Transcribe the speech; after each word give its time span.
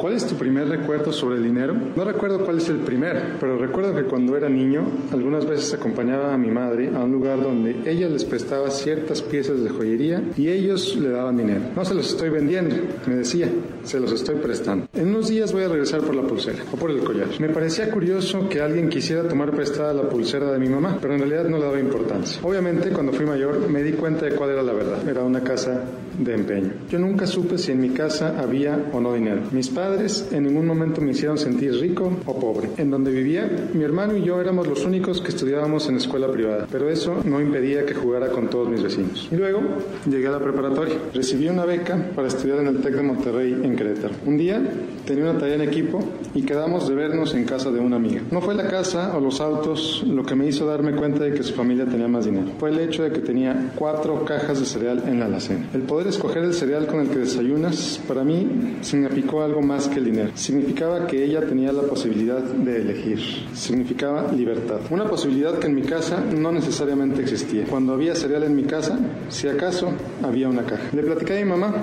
¿Cuál 0.00 0.14
es 0.14 0.26
tu 0.26 0.34
primer 0.34 0.66
recuerdo 0.66 1.12
sobre 1.12 1.36
el 1.36 1.42
dinero? 1.42 1.74
No 1.94 2.04
recuerdo 2.04 2.42
cuál 2.42 2.56
es 2.56 2.70
el 2.70 2.78
primer, 2.78 3.36
pero 3.38 3.58
recuerdo 3.58 3.94
que 3.94 4.04
cuando 4.04 4.34
era 4.34 4.48
niño, 4.48 4.82
algunas 5.12 5.44
veces 5.44 5.74
acompañaba 5.74 6.32
a 6.32 6.38
mi 6.38 6.50
madre 6.50 6.88
a 6.88 7.00
un 7.00 7.12
lugar 7.12 7.42
donde 7.42 7.76
ella 7.84 8.08
les 8.08 8.24
prestaba 8.24 8.70
ciertas 8.70 9.20
piezas 9.20 9.62
de 9.62 9.68
joyería 9.68 10.22
y 10.38 10.48
ellos 10.48 10.96
le 10.96 11.10
daban 11.10 11.36
dinero. 11.36 11.60
No 11.76 11.84
se 11.84 11.92
los 11.92 12.08
estoy 12.08 12.30
vendiendo, 12.30 12.76
me 13.06 13.16
decía, 13.16 13.50
se 13.84 14.00
los 14.00 14.12
estoy 14.12 14.36
prestando. 14.36 14.88
En 14.94 15.08
unos 15.08 15.28
días 15.28 15.52
voy 15.52 15.64
a 15.64 15.68
regresar 15.68 16.00
por 16.00 16.14
la 16.14 16.22
pulsera 16.22 16.64
o 16.72 16.76
por 16.76 16.90
el 16.90 17.00
collar. 17.00 17.28
Me 17.38 17.50
parecía 17.50 17.90
curioso 17.90 18.48
que 18.48 18.62
alguien 18.62 18.88
quisiera 18.88 19.28
tomar 19.28 19.50
prestada 19.50 19.92
la 19.92 20.08
pulsera 20.08 20.50
de 20.50 20.58
mi 20.58 20.70
mamá, 20.70 20.96
pero 20.98 21.12
en 21.12 21.20
realidad 21.20 21.44
no 21.44 21.58
le 21.58 21.64
daba 21.64 21.78
importancia. 21.78 22.40
Obviamente, 22.42 22.88
cuando 22.88 23.12
fui 23.12 23.26
mayor, 23.26 23.68
me 23.68 23.82
di 23.82 23.92
cuenta 23.92 24.24
de 24.24 24.34
cuál 24.34 24.48
era 24.48 24.62
la 24.62 24.72
verdad. 24.72 25.06
Era 25.06 25.24
una 25.24 25.42
casa 25.42 25.82
de 26.18 26.34
empeño. 26.34 26.72
Yo 26.90 26.98
nunca 26.98 27.26
supe 27.26 27.58
si 27.58 27.72
en 27.72 27.80
mi 27.80 27.90
casa 27.90 28.40
había 28.40 28.78
o 28.92 29.00
no 29.00 29.12
dinero. 29.12 29.42
Mis 29.52 29.68
padres 29.68 29.89
en 30.30 30.44
ningún 30.44 30.66
momento 30.66 31.00
me 31.00 31.10
hicieron 31.10 31.38
sentir 31.38 31.72
rico 31.80 32.10
o 32.26 32.38
pobre. 32.38 32.70
En 32.76 32.90
donde 32.90 33.10
vivía, 33.10 33.50
mi 33.72 33.82
hermano 33.82 34.16
y 34.16 34.22
yo 34.22 34.40
éramos 34.40 34.66
los 34.66 34.84
únicos 34.84 35.20
que 35.20 35.28
estudiábamos 35.28 35.88
en 35.88 35.96
escuela 35.96 36.30
privada, 36.30 36.66
pero 36.70 36.88
eso 36.88 37.22
no 37.24 37.40
impedía 37.40 37.84
que 37.84 37.94
jugara 37.94 38.28
con 38.28 38.48
todos 38.48 38.68
mis 38.68 38.82
vecinos. 38.82 39.28
Y 39.30 39.36
luego 39.36 39.60
llegué 40.08 40.28
a 40.28 40.32
la 40.32 40.40
preparatoria. 40.40 40.94
Recibí 41.12 41.48
una 41.48 41.64
beca 41.64 42.10
para 42.14 42.28
estudiar 42.28 42.58
en 42.58 42.68
el 42.68 42.80
TEC 42.80 42.94
de 42.94 43.02
Monterrey 43.02 43.52
en 43.52 43.76
Querétaro. 43.76 44.14
Un 44.26 44.36
día 44.36 44.62
tenía 45.04 45.24
una 45.24 45.38
tarea 45.38 45.56
en 45.56 45.62
equipo 45.62 46.00
y 46.34 46.42
quedamos 46.42 46.88
de 46.88 46.94
vernos 46.94 47.34
en 47.34 47.44
casa 47.44 47.70
de 47.70 47.80
una 47.80 47.96
amiga. 47.96 48.22
No 48.30 48.40
fue 48.40 48.54
la 48.54 48.68
casa 48.68 49.16
o 49.16 49.20
los 49.20 49.40
autos 49.40 50.04
lo 50.06 50.24
que 50.24 50.34
me 50.34 50.46
hizo 50.46 50.66
darme 50.66 50.94
cuenta 50.94 51.24
de 51.24 51.32
que 51.32 51.42
su 51.42 51.54
familia 51.54 51.86
tenía 51.86 52.08
más 52.08 52.24
dinero. 52.24 52.52
Fue 52.58 52.70
el 52.70 52.78
hecho 52.78 53.02
de 53.02 53.10
que 53.10 53.20
tenía 53.20 53.72
cuatro 53.74 54.24
cajas 54.24 54.60
de 54.60 54.66
cereal 54.66 55.02
en 55.06 55.18
la 55.18 55.26
alacena. 55.26 55.66
El 55.74 55.82
poder 55.82 56.08
escoger 56.08 56.44
el 56.44 56.54
cereal 56.54 56.86
con 56.86 57.00
el 57.00 57.08
que 57.08 57.18
desayunas, 57.18 58.00
para 58.06 58.24
mí, 58.24 58.78
significó 58.82 59.42
algo 59.42 59.62
más 59.62 59.79
que 59.88 59.98
el 59.98 60.06
dinero. 60.06 60.30
Significaba 60.34 61.06
que 61.06 61.24
ella 61.24 61.40
tenía 61.40 61.72
la 61.72 61.82
posibilidad 61.82 62.42
de 62.42 62.76
elegir. 62.76 63.18
Significaba 63.54 64.30
libertad. 64.32 64.80
Una 64.90 65.08
posibilidad 65.08 65.58
que 65.58 65.66
en 65.66 65.74
mi 65.74 65.82
casa 65.82 66.20
no 66.20 66.52
necesariamente 66.52 67.22
existía. 67.22 67.64
Cuando 67.64 67.94
había 67.94 68.14
cereal 68.14 68.44
en 68.44 68.56
mi 68.56 68.64
casa, 68.64 68.98
si 69.28 69.48
acaso, 69.48 69.92
había 70.22 70.48
una 70.48 70.64
caja. 70.64 70.90
Le 70.92 71.02
platicé 71.02 71.38
a 71.38 71.44
mi 71.44 71.50
mamá 71.50 71.74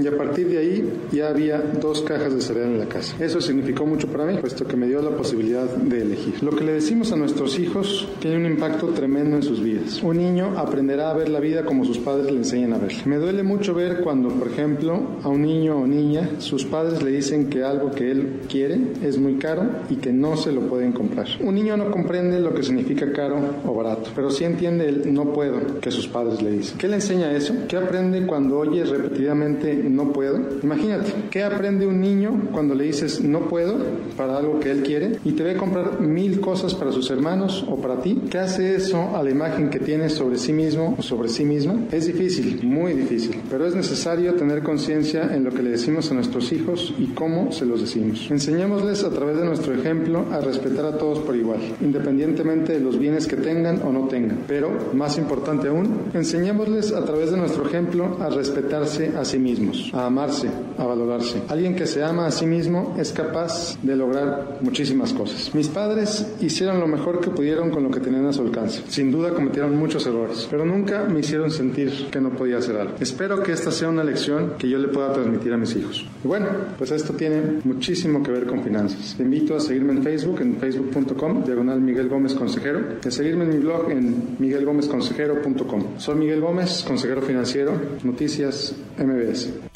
y 0.00 0.06
a 0.06 0.16
partir 0.16 0.48
de 0.48 0.58
ahí 0.58 0.92
ya 1.12 1.28
había 1.28 1.58
dos 1.58 2.02
cajas 2.02 2.34
de 2.34 2.40
cereal 2.40 2.68
en 2.68 2.78
la 2.78 2.86
casa. 2.86 3.16
Eso 3.22 3.40
significó 3.40 3.86
mucho 3.86 4.08
para 4.08 4.24
mí, 4.24 4.38
puesto 4.38 4.66
que 4.66 4.76
me 4.76 4.86
dio 4.86 5.00
la 5.02 5.10
posibilidad 5.10 5.64
de 5.64 6.02
elegir. 6.02 6.42
Lo 6.42 6.50
que 6.50 6.64
le 6.64 6.72
decimos 6.72 7.12
a 7.12 7.16
nuestros 7.16 7.58
hijos 7.58 8.08
tiene 8.20 8.36
un 8.36 8.46
impacto 8.46 8.88
tremendo 8.88 9.36
en 9.36 9.42
sus 9.42 9.62
vidas. 9.62 10.02
Un 10.02 10.18
niño 10.18 10.58
aprenderá 10.58 11.10
a 11.10 11.14
ver 11.14 11.28
la 11.28 11.40
vida 11.40 11.64
como 11.64 11.84
sus 11.84 11.98
padres 11.98 12.30
le 12.30 12.38
enseñan 12.38 12.72
a 12.72 12.78
ver. 12.78 12.92
Me 13.04 13.16
duele 13.16 13.42
mucho 13.42 13.74
ver 13.74 14.00
cuando, 14.02 14.28
por 14.28 14.48
ejemplo, 14.48 15.18
a 15.22 15.28
un 15.28 15.42
niño 15.42 15.78
o 15.78 15.86
niña, 15.86 16.28
sus 16.38 16.64
padres 16.64 17.02
le 17.02 17.10
dicen 17.10 17.35
que 17.44 17.62
algo 17.62 17.90
que 17.90 18.10
él 18.10 18.40
quiere 18.48 18.78
es 19.02 19.18
muy 19.18 19.34
caro 19.34 19.64
y 19.90 19.96
que 19.96 20.12
no 20.12 20.36
se 20.36 20.52
lo 20.52 20.62
pueden 20.62 20.92
comprar. 20.92 21.26
Un 21.40 21.54
niño 21.54 21.76
no 21.76 21.90
comprende 21.90 22.40
lo 22.40 22.54
que 22.54 22.62
significa 22.62 23.12
caro 23.12 23.38
o 23.66 23.74
barato, 23.74 24.10
pero 24.14 24.30
sí 24.30 24.44
entiende 24.44 24.88
el 24.88 25.12
no 25.12 25.32
puedo 25.32 25.80
que 25.80 25.90
sus 25.90 26.08
padres 26.08 26.42
le 26.42 26.50
dicen. 26.50 26.78
¿Qué 26.78 26.88
le 26.88 26.96
enseña 26.96 27.32
eso? 27.32 27.54
¿Qué 27.68 27.76
aprende 27.76 28.26
cuando 28.26 28.58
oye 28.58 28.84
repetidamente 28.84 29.74
no 29.74 30.12
puedo? 30.12 30.40
Imagínate, 30.62 31.12
¿qué 31.30 31.44
aprende 31.44 31.86
un 31.86 32.00
niño 32.00 32.48
cuando 32.52 32.74
le 32.74 32.84
dices 32.84 33.20
no 33.20 33.48
puedo 33.48 33.76
para 34.16 34.38
algo 34.38 34.60
que 34.60 34.70
él 34.70 34.82
quiere 34.82 35.18
y 35.24 35.32
te 35.32 35.42
ve 35.42 35.56
comprar 35.56 36.00
mil 36.00 36.40
cosas 36.40 36.74
para 36.74 36.92
sus 36.92 37.10
hermanos 37.10 37.64
o 37.68 37.76
para 37.76 38.00
ti? 38.00 38.22
¿Qué 38.30 38.38
hace 38.38 38.74
eso 38.74 39.16
a 39.16 39.22
la 39.22 39.30
imagen 39.30 39.70
que 39.70 39.78
tienes 39.78 40.14
sobre 40.14 40.38
sí 40.38 40.52
mismo 40.52 40.94
o 40.98 41.02
sobre 41.02 41.28
sí 41.28 41.44
misma? 41.44 41.74
Es 41.92 42.06
difícil, 42.06 42.60
muy 42.62 42.92
difícil, 42.92 43.40
pero 43.50 43.66
es 43.66 43.74
necesario 43.74 44.34
tener 44.34 44.62
conciencia 44.62 45.34
en 45.34 45.44
lo 45.44 45.50
que 45.50 45.62
le 45.62 45.70
decimos 45.70 46.10
a 46.10 46.14
nuestros 46.14 46.52
hijos 46.52 46.94
y 46.98 47.06
cómo 47.08 47.25
se 47.50 47.66
los 47.66 47.80
decimos. 47.80 48.30
Enseñémosles 48.30 49.04
a 49.04 49.10
través 49.10 49.36
de 49.36 49.44
nuestro 49.44 49.74
ejemplo 49.74 50.26
a 50.30 50.40
respetar 50.40 50.84
a 50.84 50.98
todos 50.98 51.20
por 51.20 51.36
igual, 51.36 51.60
independientemente 51.80 52.74
de 52.74 52.80
los 52.80 52.98
bienes 52.98 53.26
que 53.26 53.36
tengan 53.36 53.82
o 53.82 53.92
no 53.92 54.08
tengan. 54.08 54.40
Pero, 54.46 54.70
más 54.94 55.18
importante 55.18 55.68
aún, 55.68 56.10
enseñémosles 56.14 56.92
a 56.92 57.04
través 57.04 57.30
de 57.30 57.36
nuestro 57.36 57.66
ejemplo 57.66 58.16
a 58.20 58.28
respetarse 58.28 59.12
a 59.16 59.24
sí 59.24 59.38
mismos, 59.38 59.90
a 59.92 60.06
amarse, 60.06 60.48
a 60.78 60.84
valorarse. 60.84 61.42
Alguien 61.48 61.74
que 61.74 61.86
se 61.86 62.02
ama 62.02 62.26
a 62.26 62.30
sí 62.30 62.46
mismo 62.46 62.94
es 62.98 63.12
capaz 63.12 63.76
de 63.82 63.96
lograr 63.96 64.58
muchísimas 64.60 65.12
cosas. 65.12 65.54
Mis 65.54 65.68
padres 65.68 66.26
hicieron 66.40 66.80
lo 66.80 66.86
mejor 66.86 67.20
que 67.20 67.30
pudieron 67.30 67.70
con 67.70 67.82
lo 67.82 67.90
que 67.90 68.00
tenían 68.00 68.26
a 68.26 68.32
su 68.32 68.42
alcance. 68.42 68.82
Sin 68.88 69.10
duda 69.10 69.30
cometieron 69.30 69.76
muchos 69.76 70.06
errores, 70.06 70.46
pero 70.50 70.64
nunca 70.64 71.04
me 71.04 71.20
hicieron 71.20 71.50
sentir 71.50 72.08
que 72.10 72.20
no 72.20 72.30
podía 72.30 72.58
hacer 72.58 72.76
algo. 72.76 72.94
Espero 73.00 73.42
que 73.42 73.52
esta 73.52 73.70
sea 73.70 73.88
una 73.88 74.04
lección 74.04 74.54
que 74.58 74.68
yo 74.68 74.78
le 74.78 74.88
pueda 74.88 75.12
transmitir 75.12 75.52
a 75.52 75.56
mis 75.56 75.74
hijos. 75.76 76.06
Y 76.24 76.28
bueno, 76.28 76.46
pues 76.78 76.90
esto 76.90 77.15
tiene 77.16 77.60
muchísimo 77.64 78.22
que 78.22 78.30
ver 78.30 78.46
con 78.46 78.62
finanzas. 78.62 79.14
Te 79.16 79.22
invito 79.22 79.56
a 79.56 79.60
seguirme 79.60 79.92
en 79.92 80.02
Facebook, 80.02 80.40
en 80.40 80.56
facebook.com, 80.56 81.44
diagonal 81.44 81.80
Miguel 81.80 82.08
Gómez 82.08 82.34
Consejero, 82.34 82.80
y 83.02 83.08
a 83.08 83.10
seguirme 83.10 83.44
en 83.44 83.50
mi 83.50 83.58
blog 83.58 83.90
en 83.90 84.36
miguelgómezconsejero.com. 84.38 85.98
Soy 85.98 86.14
Miguel 86.16 86.40
Gómez, 86.40 86.84
consejero 86.86 87.22
financiero, 87.22 87.72
Noticias 88.02 88.74
MBS. 88.98 89.75